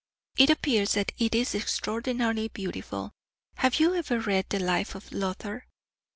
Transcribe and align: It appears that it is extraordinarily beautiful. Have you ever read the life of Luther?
It 0.35 0.49
appears 0.49 0.93
that 0.93 1.11
it 1.19 1.35
is 1.35 1.53
extraordinarily 1.53 2.47
beautiful. 2.47 3.11
Have 3.57 3.79
you 3.79 3.93
ever 3.93 4.19
read 4.19 4.47
the 4.49 4.57
life 4.57 4.95
of 4.95 5.11
Luther? 5.11 5.67